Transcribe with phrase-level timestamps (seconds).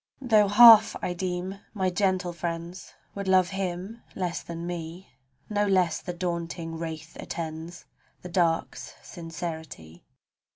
[0.19, 5.11] Tho' half I deem my gentle friends Would love him less than me,
[5.47, 7.85] No less the daunting wraith attends
[8.23, 10.07] The dark's sincerity.